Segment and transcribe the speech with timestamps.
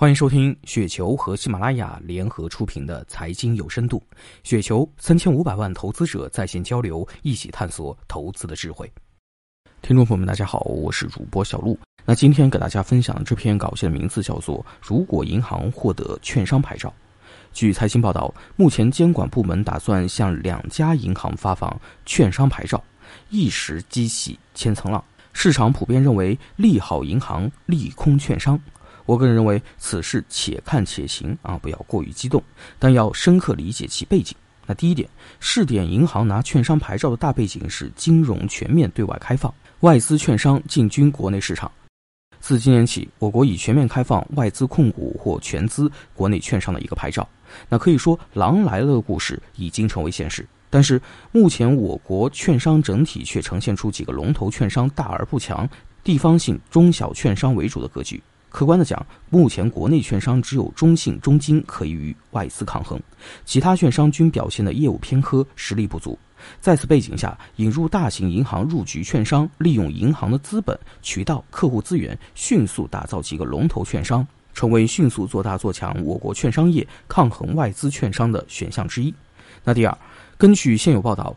[0.00, 4.00] 欢迎收听雪球和喜马拉雅联合出品的《财经有深度》，
[4.44, 8.88] 雪球三千五百万投资者在线交流，一起探索投资的智慧。
[9.82, 11.76] 听众朋友们，大家好，我是主播小璐。
[12.04, 16.88] 那今天给大家分享的这篇稿件的名字叫做《如果银行获得券商牌照》。
[17.52, 21.76] 据财新报道，目前监管部门打算向两家银行发放
[22.06, 22.80] 券商牌照，
[23.30, 25.04] 一时激起千层浪。
[25.32, 28.56] 市场普遍认为利好银行，利空券商。
[29.08, 32.42] 我个人认为此事且看且行啊，不要过于激动，
[32.78, 34.36] 但要深刻理解其背景。
[34.66, 35.08] 那第一点，
[35.40, 41.72] 试点银行拿券商牌照的大背景是金融全面对外开放，外资券商进军国内市场。
[42.38, 47.26] 自今年起，我国已全面开放外资控股或全资国内券商的一个牌照。
[47.66, 50.46] 那可以说，狼来了的故事已经成为现实。
[50.68, 51.00] 但是
[51.32, 55.66] 目前我国券商整体却呈现出几个龙头券商大而不强，
[56.04, 58.22] 地方性中小券商为主的格局。
[58.58, 63.00] 客观的讲，目前国内券商只有中信、中金可以与外资抗衡，
[63.44, 66.18] 其他券商均表现的业务偏科，实力不足。
[66.60, 79.14] 在此背景下，引入大型银行入局券商，利用银行的资本、渠道、客户资源，迅速打造几个龙头券商，成为迅速做大做强我国券商业、抗衡外资券商的选项之一。
[79.62, 79.98] 那第二，
[80.36, 81.32] 根据现有报道，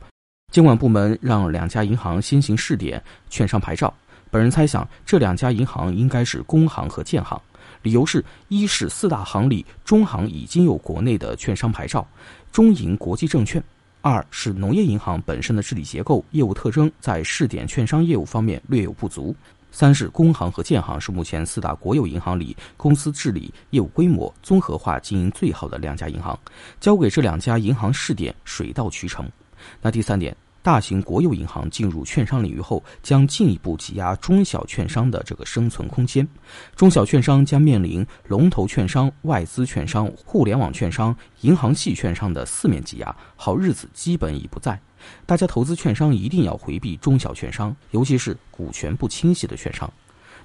[0.51, 3.93] 监管部门让两家银行先行试点券商牌照。
[4.31, 7.39] 本人猜想，这两家银行应该是工行和建行，
[7.81, 12.07] 理由是：一是四大行里中行已经有国内的券商牌照，
[12.49, 13.61] 中银国际证券；
[13.99, 19.35] 二是农业银行本身的治理结构、业务特征在试点券商业务方面略有不足；
[19.69, 26.39] 三是工行和建行是目前四大国有银行里公司治理、业务规模、综合化经营最好的两家银行，
[26.79, 29.29] 交给这两家银行试点水到渠成。
[29.81, 30.33] 那第三点。
[30.63, 36.27] 大型国有银行进入券商领域后，将进一步挤压中小券商的这个生存空间。
[36.75, 44.79] 中小券商将面临龙头券商、外资券商、互联网券商、银行系券商的四面挤压，好日子基本已不在。
[45.25, 49.91] 大家投资券商一定要回避中小券商，尤其是股权不清晰的券商。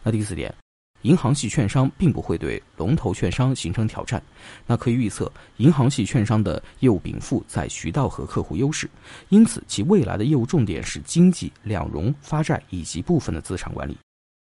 [0.03, 0.66] 那第四点。
[1.07, 4.21] 银行系券商并不会对龙头券商形成挑战，
[4.67, 8.91] 那可以预测，银行系券商的业务禀赋在渠道和客户优势，
[9.29, 13.97] 因此其未来的业务重点是经济、两融、发债以及部分的资产管理。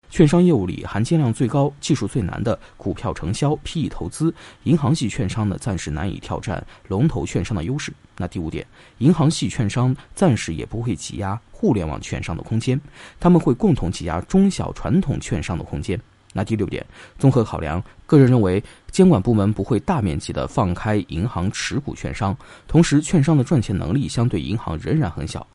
[0.08, 7.92] 券商业务里含金量最高、技术最难的股票承销、PE 投资，银行系券商呢暂时难以挑战龙头券商的优势。
[8.16, 8.66] 那第五点，
[8.96, 12.80] 银行系券商暂时也不会挤压互联网券商的空间，
[13.20, 16.00] 他们会共同挤压中小传统券商的空间。
[16.36, 16.84] 那第六点，
[17.18, 22.36] 综合考量，个人认为监管部门不会大面积的放开银行持股券商，
[22.68, 25.46] 同时券商的赚钱能力相对银行仍然很小，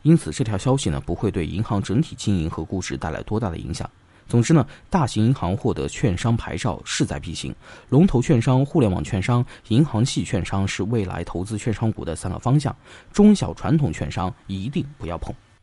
[0.00, 3.88] 因此这条消息呢不会对银行整体经营和估值带来多大的影响。
[4.26, 7.54] 总之呢，大型银行获得券商牌照势在必行，
[7.90, 12.74] 龙头券商、互联网券商、银行系券商是未来投资券商股的三个方向，
[13.12, 15.34] 中小传统券商一定不要碰。